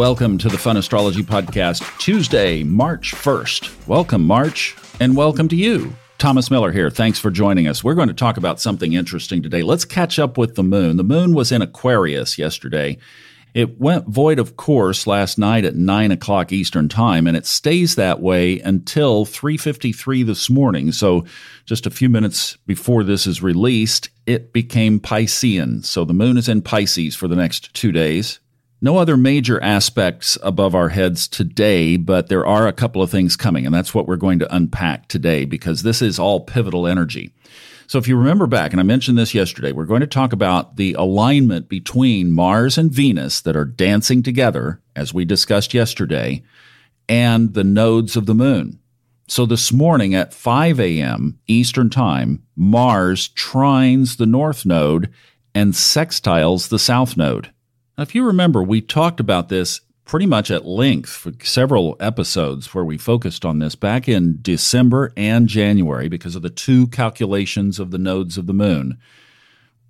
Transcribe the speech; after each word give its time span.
Welcome 0.00 0.38
to 0.38 0.48
the 0.48 0.56
Fun 0.56 0.78
Astrology 0.78 1.22
Podcast, 1.22 1.98
Tuesday, 1.98 2.62
March 2.62 3.12
1st. 3.14 3.86
Welcome, 3.86 4.26
March, 4.26 4.74
and 4.98 5.14
welcome 5.14 5.46
to 5.48 5.56
you. 5.56 5.94
Thomas 6.16 6.50
Miller 6.50 6.72
here. 6.72 6.88
Thanks 6.88 7.18
for 7.18 7.30
joining 7.30 7.68
us. 7.68 7.84
We're 7.84 7.94
going 7.94 8.08
to 8.08 8.14
talk 8.14 8.38
about 8.38 8.62
something 8.62 8.94
interesting 8.94 9.42
today. 9.42 9.62
Let's 9.62 9.84
catch 9.84 10.18
up 10.18 10.38
with 10.38 10.54
the 10.54 10.62
moon. 10.62 10.96
The 10.96 11.04
moon 11.04 11.34
was 11.34 11.52
in 11.52 11.60
Aquarius 11.60 12.38
yesterday. 12.38 12.96
It 13.52 13.78
went 13.78 14.08
void 14.08 14.38
of 14.38 14.56
course 14.56 15.06
last 15.06 15.36
night 15.36 15.66
at 15.66 15.76
9 15.76 16.12
o'clock 16.12 16.50
Eastern 16.50 16.88
Time, 16.88 17.26
and 17.26 17.36
it 17.36 17.44
stays 17.44 17.96
that 17.96 18.20
way 18.20 18.58
until 18.60 19.26
3.53 19.26 20.24
this 20.24 20.48
morning. 20.48 20.92
So 20.92 21.26
just 21.66 21.84
a 21.84 21.90
few 21.90 22.08
minutes 22.08 22.56
before 22.66 23.04
this 23.04 23.26
is 23.26 23.42
released, 23.42 24.08
it 24.24 24.54
became 24.54 24.98
Piscean. 24.98 25.84
So 25.84 26.06
the 26.06 26.14
moon 26.14 26.38
is 26.38 26.48
in 26.48 26.62
Pisces 26.62 27.14
for 27.14 27.28
the 27.28 27.36
next 27.36 27.74
two 27.74 27.92
days. 27.92 28.40
No 28.82 28.96
other 28.96 29.18
major 29.18 29.62
aspects 29.62 30.38
above 30.42 30.74
our 30.74 30.88
heads 30.88 31.28
today, 31.28 31.98
but 31.98 32.28
there 32.28 32.46
are 32.46 32.66
a 32.66 32.72
couple 32.72 33.02
of 33.02 33.10
things 33.10 33.36
coming, 33.36 33.66
and 33.66 33.74
that's 33.74 33.94
what 33.94 34.06
we're 34.06 34.16
going 34.16 34.38
to 34.38 34.54
unpack 34.54 35.06
today 35.06 35.44
because 35.44 35.82
this 35.82 36.00
is 36.00 36.18
all 36.18 36.40
pivotal 36.40 36.86
energy. 36.86 37.30
So 37.86 37.98
if 37.98 38.08
you 38.08 38.16
remember 38.16 38.46
back, 38.46 38.70
and 38.72 38.80
I 38.80 38.84
mentioned 38.84 39.18
this 39.18 39.34
yesterday, 39.34 39.72
we're 39.72 39.84
going 39.84 40.00
to 40.00 40.06
talk 40.06 40.32
about 40.32 40.76
the 40.76 40.94
alignment 40.94 41.68
between 41.68 42.32
Mars 42.32 42.78
and 42.78 42.90
Venus 42.90 43.42
that 43.42 43.56
are 43.56 43.66
dancing 43.66 44.22
together, 44.22 44.80
as 44.96 45.12
we 45.12 45.26
discussed 45.26 45.74
yesterday, 45.74 46.42
and 47.06 47.52
the 47.52 47.64
nodes 47.64 48.16
of 48.16 48.24
the 48.24 48.34
moon. 48.34 48.78
So 49.28 49.44
this 49.44 49.72
morning 49.72 50.14
at 50.14 50.32
5 50.32 50.80
a.m. 50.80 51.38
Eastern 51.46 51.90
Time, 51.90 52.44
Mars 52.56 53.28
trines 53.28 54.16
the 54.16 54.26
north 54.26 54.64
node 54.64 55.12
and 55.54 55.74
sextiles 55.74 56.68
the 56.68 56.78
south 56.78 57.16
node. 57.16 57.52
Now, 58.00 58.04
if 58.04 58.14
you 58.14 58.24
remember, 58.24 58.62
we 58.62 58.80
talked 58.80 59.20
about 59.20 59.50
this 59.50 59.82
pretty 60.06 60.24
much 60.24 60.50
at 60.50 60.64
length 60.64 61.10
for 61.10 61.32
several 61.42 61.98
episodes 62.00 62.72
where 62.72 62.82
we 62.82 62.96
focused 62.96 63.44
on 63.44 63.58
this 63.58 63.74
back 63.74 64.08
in 64.08 64.38
December 64.40 65.12
and 65.18 65.46
January 65.46 66.08
because 66.08 66.34
of 66.34 66.40
the 66.40 66.48
two 66.48 66.86
calculations 66.86 67.78
of 67.78 67.90
the 67.90 67.98
nodes 67.98 68.38
of 68.38 68.46
the 68.46 68.54
moon. 68.54 68.96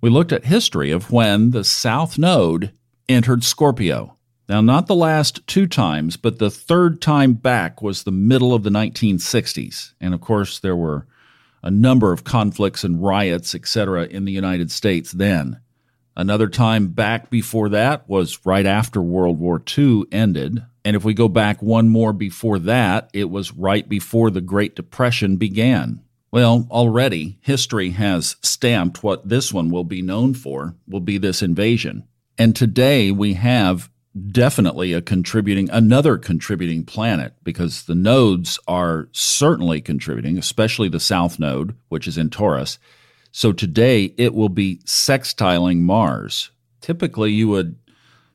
We 0.01 0.09
looked 0.09 0.33
at 0.33 0.43
history 0.43 0.91
of 0.91 1.09
when 1.09 1.51
the 1.51 1.63
south 1.63 2.17
node 2.17 2.73
entered 3.07 3.45
Scorpio. 3.45 4.17
Now, 4.49 4.59
not 4.59 4.87
the 4.87 4.93
last 4.93 5.47
two 5.47 5.65
times, 5.65 6.17
but 6.17 6.37
the 6.37 6.51
third 6.51 7.01
time 7.01 7.31
back 7.31 7.81
was 7.81 8.03
the 8.03 8.11
middle 8.11 8.53
of 8.53 8.63
the 8.63 8.69
1960s. 8.69 9.93
And 10.01 10.13
of 10.13 10.19
course, 10.19 10.59
there 10.59 10.75
were 10.75 11.07
a 11.63 11.71
number 11.71 12.11
of 12.11 12.25
conflicts 12.25 12.83
and 12.83 13.01
riots, 13.01 13.55
etc., 13.55 14.03
in 14.07 14.25
the 14.25 14.33
United 14.33 14.69
States 14.69 15.13
then. 15.13 15.61
Another 16.15 16.47
time 16.47 16.87
back 16.87 17.29
before 17.29 17.69
that 17.69 18.07
was 18.09 18.45
right 18.45 18.65
after 18.65 19.01
World 19.01 19.39
War 19.39 19.61
II 19.77 20.03
ended. 20.11 20.63
And 20.83 20.95
if 20.95 21.03
we 21.03 21.13
go 21.13 21.27
back 21.27 21.61
one 21.61 21.89
more 21.89 22.11
before 22.11 22.59
that, 22.59 23.09
it 23.13 23.29
was 23.29 23.53
right 23.53 23.87
before 23.87 24.29
the 24.29 24.41
Great 24.41 24.75
Depression 24.75 25.37
began. 25.37 26.01
Well, 26.31 26.67
already 26.71 27.37
history 27.41 27.91
has 27.91 28.37
stamped 28.41 29.03
what 29.03 29.27
this 29.27 29.53
one 29.53 29.69
will 29.69 29.83
be 29.83 30.01
known 30.01 30.33
for, 30.33 30.75
will 30.87 31.01
be 31.01 31.17
this 31.17 31.41
invasion. 31.41 32.07
And 32.37 32.55
today 32.55 33.11
we 33.11 33.33
have 33.33 33.89
definitely 34.31 34.93
a 34.93 35.01
contributing, 35.01 35.69
another 35.69 36.17
contributing 36.17 36.83
planet 36.83 37.33
because 37.43 37.83
the 37.83 37.95
nodes 37.95 38.59
are 38.67 39.07
certainly 39.11 39.81
contributing, 39.81 40.37
especially 40.37 40.89
the 40.89 40.99
south 40.99 41.39
node, 41.39 41.75
which 41.89 42.07
is 42.07 42.17
in 42.17 42.29
Taurus. 42.29 42.79
So 43.31 43.53
today 43.53 44.13
it 44.17 44.33
will 44.33 44.49
be 44.49 44.77
sextiling 44.85 45.79
Mars. 45.79 46.51
Typically, 46.81 47.31
you 47.31 47.47
would 47.47 47.77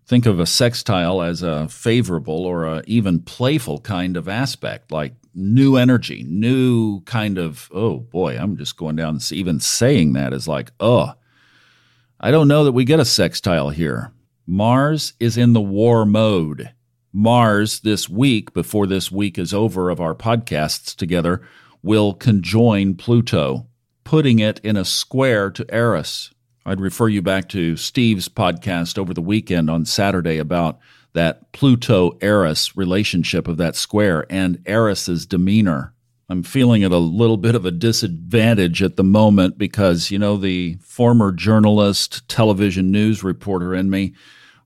think 0.06 0.25
of 0.25 0.39
a 0.39 0.47
sextile 0.47 1.20
as 1.20 1.42
a 1.42 1.69
favorable 1.69 2.47
or 2.47 2.64
a 2.64 2.83
even 2.86 3.20
playful 3.20 3.80
kind 3.80 4.17
of 4.17 4.28
aspect, 4.28 4.92
like 4.92 5.14
new 5.34 5.77
energy, 5.77 6.24
new 6.28 7.01
kind 7.02 7.39
of, 7.39 7.68
oh 7.74 7.98
boy, 7.98 8.39
I'm 8.39 8.56
just 8.56 8.77
going 8.77 8.96
down, 8.96 9.18
even 9.33 9.61
saying 9.61 10.14
that 10.14 10.33
is 10.33 10.48
like, 10.48 10.70
oh, 10.80 11.12
I 12.18 12.30
don't 12.30 12.48
know 12.48 12.64
that 12.64 12.73
we 12.73 12.85
get 12.85 13.01
a 13.01 13.05
sextile 13.05 13.70
here. 13.70 14.12
Mars 14.46 15.12
is 15.20 15.36
in 15.36 15.52
the 15.52 15.61
war 15.61 16.06
mode. 16.06 16.73
Mars, 17.12 17.80
this 17.80 18.08
week, 18.08 18.55
before 18.55 18.86
this 18.86 19.11
week 19.11 19.39
is 19.39 19.52
over 19.52 19.90
of 19.90 20.01
our 20.01 20.14
podcasts 20.14 20.95
together, 20.95 21.42
will 21.83 22.14
conjoin 22.14 22.95
Pluto 22.95 23.67
putting 24.06 24.39
it 24.39 24.61
in 24.61 24.77
a 24.77 24.84
square 24.84 25.50
to 25.50 25.67
Eris. 25.68 26.30
I'd 26.64 26.80
refer 26.80 27.08
you 27.08 27.22
back 27.22 27.48
to 27.48 27.77
Steve's 27.77 28.28
podcast 28.28 28.98
over 28.98 29.12
the 29.12 29.20
weekend 29.20 29.68
on 29.68 29.84
Saturday 29.84 30.39
about 30.39 30.78
that 31.14 31.50
Pluto 31.50 32.17
Eris 32.20 32.77
relationship 32.77 33.48
of 33.48 33.56
that 33.56 33.74
square 33.74 34.24
and 34.30 34.62
Eris's 34.64 35.27
demeanor. 35.27 35.92
I'm 36.28 36.44
feeling 36.44 36.84
at 36.84 36.92
a 36.92 36.98
little 36.98 37.36
bit 37.36 37.56
of 37.56 37.67
a 37.67 37.72
disadvantage 37.72 38.80
at 38.80 38.94
the 38.94 39.02
moment 39.02 39.58
because, 39.58 40.12
you 40.12 40.20
know, 40.20 40.36
the 40.36 40.77
former 40.80 41.33
journalist, 41.33 42.28
television 42.28 42.92
news 42.92 43.24
reporter 43.24 43.74
in 43.74 43.90
me 43.90 44.14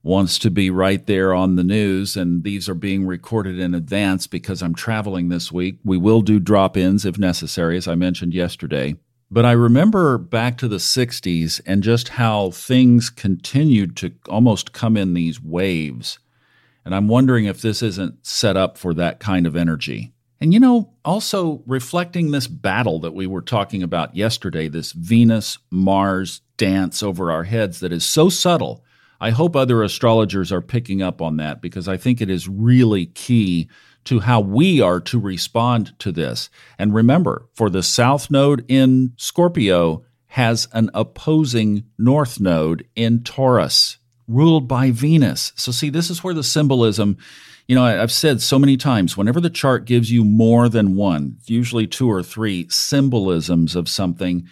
wants 0.03 0.37
to 0.37 0.51
be 0.51 0.69
right 0.69 1.07
there 1.07 1.33
on 1.33 1.55
the 1.55 1.63
news, 1.63 2.15
and 2.15 2.43
these 2.43 2.69
are 2.69 2.75
being 2.75 3.07
recorded 3.07 3.57
in 3.57 3.73
advance 3.73 4.27
because 4.27 4.61
I'm 4.61 4.75
traveling 4.75 5.29
this 5.29 5.51
week. 5.51 5.79
We 5.83 5.97
will 5.97 6.21
do 6.21 6.39
drop 6.39 6.77
ins 6.77 7.07
if 7.07 7.17
necessary, 7.17 7.75
as 7.75 7.87
I 7.87 7.95
mentioned 7.95 8.35
yesterday. 8.35 8.97
But 9.33 9.45
I 9.45 9.53
remember 9.53 10.17
back 10.17 10.57
to 10.57 10.67
the 10.67 10.75
60s 10.75 11.61
and 11.65 11.81
just 11.81 12.09
how 12.09 12.51
things 12.51 13.09
continued 13.09 13.95
to 13.97 14.11
almost 14.27 14.73
come 14.73 14.97
in 14.97 15.13
these 15.13 15.41
waves. 15.41 16.19
And 16.83 16.93
I'm 16.93 17.07
wondering 17.07 17.45
if 17.45 17.61
this 17.61 17.81
isn't 17.81 18.25
set 18.25 18.57
up 18.57 18.77
for 18.77 18.93
that 18.95 19.21
kind 19.21 19.47
of 19.47 19.55
energy. 19.55 20.11
And 20.41 20.53
you 20.53 20.59
know, 20.59 20.91
also 21.05 21.63
reflecting 21.65 22.31
this 22.31 22.47
battle 22.47 22.99
that 22.99 23.13
we 23.13 23.25
were 23.25 23.43
talking 23.43 23.81
about 23.83 24.15
yesterday, 24.15 24.67
this 24.67 24.91
Venus 24.91 25.59
Mars 25.69 26.41
dance 26.57 27.01
over 27.01 27.31
our 27.31 27.43
heads 27.43 27.79
that 27.79 27.93
is 27.93 28.03
so 28.03 28.27
subtle. 28.27 28.83
I 29.21 29.29
hope 29.29 29.55
other 29.55 29.83
astrologers 29.83 30.51
are 30.51 30.61
picking 30.61 31.03
up 31.03 31.21
on 31.21 31.37
that 31.37 31.61
because 31.61 31.87
I 31.87 31.95
think 31.95 32.19
it 32.19 32.29
is 32.29 32.49
really 32.49 33.05
key 33.05 33.69
to 34.05 34.19
how 34.19 34.41
we 34.41 34.81
are 34.81 34.99
to 34.99 35.19
respond 35.19 35.97
to 35.99 36.11
this. 36.11 36.49
And 36.79 36.91
remember, 36.91 37.47
for 37.53 37.69
the 37.69 37.83
south 37.83 38.31
node 38.31 38.65
in 38.67 39.13
Scorpio 39.17 40.03
has 40.29 40.67
an 40.73 40.89
opposing 40.95 41.83
north 41.99 42.39
node 42.39 42.87
in 42.95 43.23
Taurus, 43.23 43.99
ruled 44.27 44.67
by 44.67 44.89
Venus. 44.89 45.53
So, 45.55 45.71
see, 45.71 45.91
this 45.91 46.09
is 46.09 46.23
where 46.23 46.33
the 46.33 46.43
symbolism, 46.43 47.17
you 47.67 47.75
know, 47.75 47.83
I've 47.83 48.11
said 48.11 48.41
so 48.41 48.57
many 48.57 48.75
times 48.75 49.15
whenever 49.15 49.39
the 49.39 49.51
chart 49.51 49.85
gives 49.85 50.11
you 50.11 50.25
more 50.25 50.67
than 50.67 50.95
one, 50.95 51.37
usually 51.45 51.85
two 51.85 52.09
or 52.09 52.23
three 52.23 52.67
symbolisms 52.69 53.75
of 53.75 53.87
something, 53.87 54.47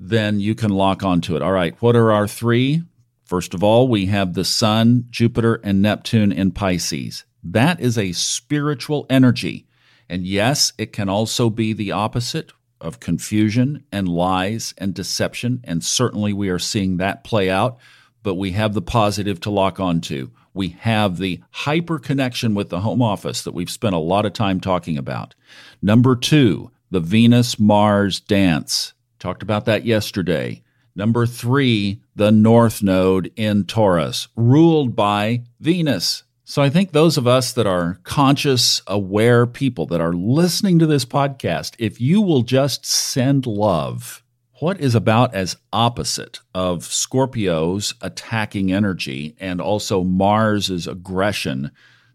then 0.00 0.40
you 0.40 0.54
can 0.54 0.70
lock 0.70 1.02
onto 1.02 1.36
it. 1.36 1.42
All 1.42 1.52
right, 1.52 1.74
what 1.82 1.96
are 1.96 2.12
our 2.12 2.26
three? 2.26 2.82
First 3.26 3.54
of 3.54 3.64
all, 3.64 3.88
we 3.88 4.06
have 4.06 4.34
the 4.34 4.44
Sun, 4.44 5.06
Jupiter, 5.10 5.60
and 5.64 5.82
Neptune 5.82 6.30
in 6.30 6.52
Pisces. 6.52 7.24
That 7.42 7.80
is 7.80 7.98
a 7.98 8.12
spiritual 8.12 9.04
energy. 9.10 9.66
And 10.08 10.24
yes, 10.24 10.72
it 10.78 10.92
can 10.92 11.08
also 11.08 11.50
be 11.50 11.72
the 11.72 11.90
opposite 11.90 12.52
of 12.80 13.00
confusion 13.00 13.82
and 13.90 14.08
lies 14.08 14.74
and 14.78 14.94
deception. 14.94 15.60
And 15.64 15.82
certainly 15.82 16.32
we 16.32 16.48
are 16.50 16.60
seeing 16.60 16.98
that 16.98 17.24
play 17.24 17.50
out, 17.50 17.78
but 18.22 18.36
we 18.36 18.52
have 18.52 18.74
the 18.74 18.82
positive 18.82 19.40
to 19.40 19.50
lock 19.50 19.80
onto. 19.80 20.30
We 20.54 20.68
have 20.68 21.18
the 21.18 21.42
hyper 21.50 21.98
connection 21.98 22.54
with 22.54 22.68
the 22.68 22.80
home 22.80 23.02
office 23.02 23.42
that 23.42 23.54
we've 23.54 23.68
spent 23.68 23.96
a 23.96 23.98
lot 23.98 24.24
of 24.24 24.34
time 24.34 24.60
talking 24.60 24.96
about. 24.96 25.34
Number 25.82 26.14
two, 26.14 26.70
the 26.92 27.00
Venus 27.00 27.58
Mars 27.58 28.20
dance. 28.20 28.94
Talked 29.18 29.42
about 29.42 29.64
that 29.64 29.84
yesterday. 29.84 30.62
Number 30.96 31.26
three, 31.26 32.00
the 32.14 32.32
North 32.32 32.82
Node 32.82 33.30
in 33.36 33.64
Taurus, 33.64 34.28
ruled 34.34 34.96
by 34.96 35.42
Venus. 35.60 36.22
So 36.44 36.62
I 36.62 36.70
think 36.70 36.92
those 36.92 37.18
of 37.18 37.26
us 37.26 37.52
that 37.52 37.66
are 37.66 37.98
conscious, 38.02 38.80
aware 38.86 39.46
people 39.46 39.84
that 39.86 40.00
are 40.00 40.14
listening 40.14 40.78
to 40.78 40.86
this 40.86 41.04
podcast, 41.04 41.74
if 41.78 42.00
you 42.00 42.22
will 42.22 42.40
just 42.40 42.86
send 42.86 43.44
love, 43.44 44.22
what 44.60 44.80
is 44.80 44.94
about 44.94 45.34
as 45.34 45.58
opposite 45.70 46.40
of 46.54 46.84
Scorpio's 46.84 47.92
attacking 48.00 48.72
energy 48.72 49.36
and 49.38 49.60
also 49.60 50.02
Mars's 50.02 50.86
aggression 50.86 51.72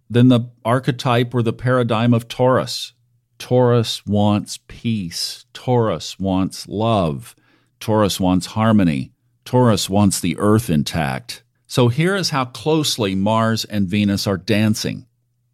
than 0.10 0.30
the 0.30 0.50
archetype 0.66 1.36
or 1.36 1.44
the 1.44 1.54
paradigm 1.54 2.16
of 2.16 2.28
Taurus? 2.28 2.94
Taurus 3.38 4.06
wants 4.08 4.58
peace. 4.68 5.46
Taurus 5.54 6.18
wants 6.18 6.68
love. 6.68 7.36
Taurus 7.82 8.20
wants 8.20 8.46
harmony. 8.46 9.12
Taurus 9.44 9.90
wants 9.90 10.20
the 10.20 10.38
earth 10.38 10.70
intact. 10.70 11.44
So 11.68 11.88
here 11.90 12.16
is 12.16 12.30
how 12.30 12.46
closely 12.46 13.16
Mars 13.16 13.66
and 13.66 13.88
Venus 13.88 14.28
are 14.28 14.38
dancing. 14.38 15.08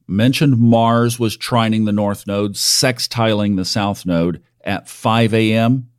Mentioned 0.08 0.58
Mars 0.58 1.20
was 1.20 1.38
trining 1.38 1.86
the 1.86 1.92
north 1.92 2.28
node, 2.28 2.54
sextiling 2.54 3.56
the 3.56 3.66
south 3.66 4.06
node 4.06 4.42
at 4.64 4.88
5 4.88 5.34
a.m. 5.34 5.90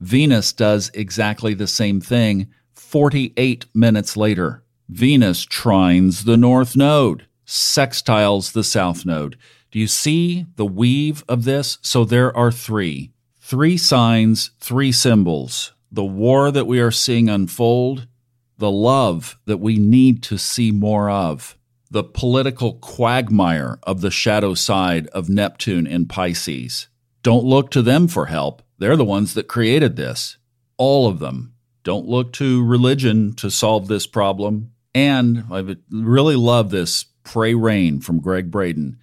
Venus 0.00 0.52
does 0.52 0.90
exactly 0.94 1.54
the 1.54 1.66
same 1.66 2.00
thing 2.00 2.48
48 2.72 3.66
minutes 3.74 4.16
later. 4.16 4.64
Venus 4.88 5.46
trines 5.46 6.24
the 6.24 6.36
north 6.36 6.76
node. 6.76 7.26
sextiles 7.46 8.52
the 8.52 8.64
south 8.64 9.04
node. 9.04 9.36
Do 9.70 9.78
you 9.78 9.86
see 9.86 10.46
the 10.56 10.66
weave 10.66 11.24
of 11.28 11.44
this? 11.44 11.78
So 11.82 12.04
there 12.04 12.34
are 12.36 12.52
three. 12.52 13.13
Three 13.46 13.76
signs, 13.76 14.52
three 14.58 14.90
symbols. 14.90 15.74
The 15.92 16.02
war 16.02 16.50
that 16.50 16.66
we 16.66 16.80
are 16.80 16.90
seeing 16.90 17.28
unfold, 17.28 18.08
the 18.56 18.70
love 18.70 19.36
that 19.44 19.58
we 19.58 19.76
need 19.76 20.22
to 20.22 20.38
see 20.38 20.70
more 20.70 21.10
of, 21.10 21.54
the 21.90 22.02
political 22.02 22.72
quagmire 22.76 23.78
of 23.82 24.00
the 24.00 24.10
shadow 24.10 24.54
side 24.54 25.08
of 25.08 25.28
Neptune 25.28 25.86
in 25.86 26.06
Pisces. 26.06 26.88
Don't 27.22 27.44
look 27.44 27.70
to 27.72 27.82
them 27.82 28.08
for 28.08 28.26
help. 28.26 28.62
They're 28.78 28.96
the 28.96 29.04
ones 29.04 29.34
that 29.34 29.46
created 29.46 29.96
this. 29.96 30.38
All 30.78 31.06
of 31.06 31.18
them. 31.18 31.52
Don't 31.82 32.08
look 32.08 32.32
to 32.34 32.64
religion 32.64 33.34
to 33.34 33.50
solve 33.50 33.88
this 33.88 34.06
problem. 34.06 34.70
And 34.94 35.44
I 35.50 35.76
really 35.90 36.36
love 36.36 36.70
this 36.70 37.04
pray 37.24 37.52
rain 37.52 38.00
from 38.00 38.22
Gregg 38.22 38.50
Braden. 38.50 38.98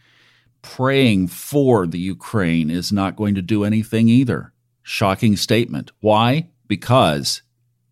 Praying 0.62 1.28
for 1.28 1.88
the 1.88 2.00
Ukraine 2.00 2.70
is 2.70 2.92
not 2.92 3.16
going 3.16 3.36
to 3.36 3.42
do 3.42 3.64
anything 3.64 4.08
either. 4.10 4.54
Shocking 4.84 5.36
statement. 5.36 5.92
Why? 6.00 6.50
Because 6.68 7.42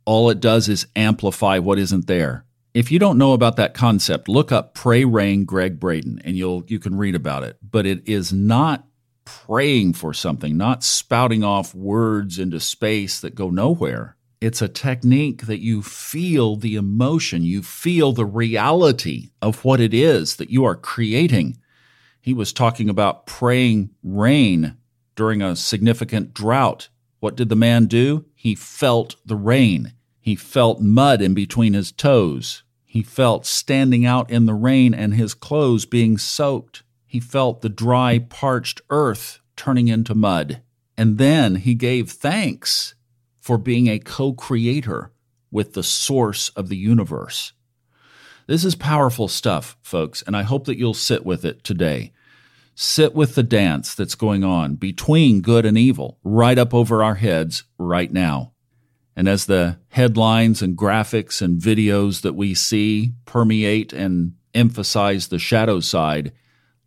all 0.06 0.30
it 0.30 0.40
does 0.40 0.70
is 0.70 0.88
amplify 0.96 1.60
what 1.60 1.80
isn't 1.80 2.08
there. 2.08 2.46
If 2.74 2.92
you 2.92 3.00
don't 3.00 3.18
know 3.18 3.34
about 3.34 3.56
that 3.56 3.74
concept, 3.74 4.30
look 4.30 4.52
up 4.52 4.74
Pray 4.74 5.04
Rain 5.04 5.46
Gregg 5.46 5.80
Braden 5.80 6.22
and 6.24 6.36
you'll 6.38 6.64
you 6.68 6.80
can 6.80 6.98
read 6.98 7.16
about 7.16 7.44
it. 7.44 7.58
But 7.62 7.86
it 7.86 8.08
is 8.08 8.32
not 8.32 8.86
praying 9.26 9.94
for 9.94 10.14
something, 10.14 10.58
not 10.58 10.84
spouting 10.84 11.44
off 11.44 11.76
words 11.76 12.40
into 12.40 12.60
space 12.60 13.20
that 13.20 13.36
go 13.36 13.50
nowhere. 13.50 14.16
It's 14.42 14.62
a 14.62 14.68
technique 14.68 15.48
that 15.48 15.60
you 15.60 15.82
feel 15.82 16.56
the 16.56 16.76
emotion, 16.76 17.44
you 17.44 17.62
feel 17.62 18.14
the 18.14 18.26
reality 18.26 19.32
of 19.42 19.66
what 19.66 19.80
it 19.80 19.94
is 19.94 20.38
that 20.38 20.50
you 20.50 20.64
are 20.64 20.76
creating. 20.76 21.58
He 22.22 22.34
was 22.34 22.54
talking 22.54 22.90
about 22.90 23.26
praying 23.26 23.92
rain 24.04 24.78
during 25.16 25.42
a 25.42 25.56
significant 25.56 26.34
drought. 26.34 26.90
What 27.20 27.36
did 27.36 27.50
the 27.50 27.56
man 27.56 27.86
do? 27.88 28.26
He 28.36 28.56
felt 28.56 29.16
the 29.26 29.36
rain. 29.36 29.94
He 30.20 30.36
felt 30.36 30.82
mud 30.82 31.22
in 31.22 31.34
between 31.34 31.74
his 31.74 31.92
toes. 31.92 32.64
He 32.86 33.04
felt 33.04 33.46
standing 33.46 34.06
out 34.06 34.30
in 34.30 34.46
the 34.46 34.54
rain 34.54 34.94
and 34.94 35.14
his 35.14 35.34
clothes 35.34 35.86
being 35.86 36.18
soaked. 36.18 36.84
He 37.06 37.20
felt 37.20 37.62
the 37.62 37.70
dry, 37.70 38.20
parched 38.20 38.82
earth 38.90 39.40
turning 39.56 39.88
into 39.88 40.16
mud. 40.16 40.62
And 40.98 41.18
then 41.18 41.56
he 41.56 41.76
gave 41.76 42.12
thanks 42.12 42.96
for 43.40 43.58
being 43.58 43.88
a 43.88 44.00
co 44.00 44.34
creator 44.34 45.12
with 45.52 45.74
the 45.74 45.84
source 45.84 46.50
of 46.50 46.70
the 46.70 46.78
universe. 46.78 47.54
This 48.50 48.66
is 48.66 48.74
powerful 48.74 49.28
stuff, 49.28 49.78
folks, 49.84 50.24
and 50.24 50.36
I 50.36 50.42
hope 50.42 50.66
that 50.66 50.80
you'll 50.80 50.96
sit 50.96 51.24
with 51.24 51.46
it 51.46 51.64
today. 51.64 52.14
Sit 52.74 53.14
with 53.14 53.36
the 53.36 53.44
dance 53.44 53.94
that's 53.94 54.16
going 54.16 54.44
on 54.44 54.74
between 54.74 55.42
good 55.42 55.68
and 55.68 55.78
evil 55.78 56.18
right 56.24 56.58
up 56.58 56.74
over 56.74 57.04
our 57.04 57.14
heads 57.14 57.66
right 57.78 58.12
now. 58.12 58.54
And 59.16 59.30
as 59.30 59.46
the 59.46 59.78
headlines 59.90 60.64
and 60.64 60.76
graphics 60.76 61.44
and 61.44 61.62
videos 61.62 62.22
that 62.22 62.34
we 62.34 62.56
see 62.56 63.14
permeate 63.26 63.94
and 63.94 64.34
emphasize 64.56 65.28
the 65.28 65.38
shadow 65.38 65.80
side, 65.80 66.32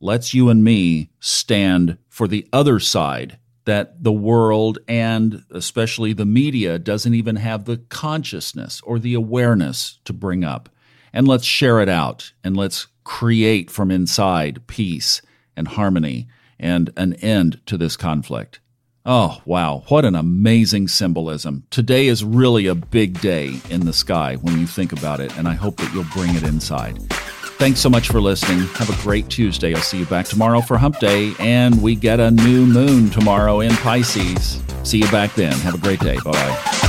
let's 0.00 0.34
you 0.34 0.48
and 0.48 0.64
me 0.64 1.10
stand 1.20 1.96
for 2.08 2.26
the 2.26 2.48
other 2.52 2.80
side 2.80 3.38
that 3.66 4.02
the 4.02 4.10
world 4.10 4.80
and 4.88 5.44
especially 5.52 6.12
the 6.12 6.26
media 6.26 6.76
doesn't 6.80 7.14
even 7.14 7.36
have 7.36 7.66
the 7.66 7.76
consciousness 7.76 8.80
or 8.80 8.98
the 8.98 9.14
awareness 9.14 10.00
to 10.04 10.12
bring 10.12 10.42
up. 10.42 10.68
And 11.12 11.28
let's 11.28 11.44
share 11.44 11.80
it 11.80 11.88
out 11.88 12.32
and 12.42 12.56
let's 12.56 12.86
create 13.04 13.70
from 13.70 13.90
inside 13.90 14.66
peace 14.66 15.22
and 15.56 15.68
harmony 15.68 16.28
and 16.58 16.90
an 16.96 17.14
end 17.14 17.60
to 17.66 17.76
this 17.76 17.96
conflict. 17.96 18.60
Oh, 19.04 19.42
wow. 19.44 19.82
What 19.88 20.04
an 20.04 20.14
amazing 20.14 20.86
symbolism. 20.88 21.64
Today 21.70 22.06
is 22.06 22.22
really 22.22 22.66
a 22.66 22.74
big 22.74 23.20
day 23.20 23.60
in 23.68 23.84
the 23.84 23.92
sky 23.92 24.36
when 24.36 24.58
you 24.60 24.66
think 24.66 24.92
about 24.92 25.18
it, 25.18 25.36
and 25.36 25.48
I 25.48 25.54
hope 25.54 25.76
that 25.78 25.92
you'll 25.92 26.04
bring 26.14 26.36
it 26.36 26.44
inside. 26.44 27.02
Thanks 27.58 27.80
so 27.80 27.90
much 27.90 28.08
for 28.08 28.20
listening. 28.20 28.60
Have 28.74 28.90
a 28.90 29.02
great 29.02 29.28
Tuesday. 29.28 29.74
I'll 29.74 29.82
see 29.82 29.98
you 29.98 30.06
back 30.06 30.26
tomorrow 30.26 30.60
for 30.60 30.78
Hump 30.78 31.00
Day, 31.00 31.32
and 31.40 31.82
we 31.82 31.96
get 31.96 32.20
a 32.20 32.30
new 32.30 32.64
moon 32.64 33.10
tomorrow 33.10 33.60
in 33.60 33.72
Pisces. 33.72 34.62
See 34.84 34.98
you 34.98 35.10
back 35.10 35.34
then. 35.34 35.52
Have 35.52 35.74
a 35.74 35.78
great 35.78 36.00
day. 36.00 36.16
Bye 36.24 36.32
bye. 36.32 36.81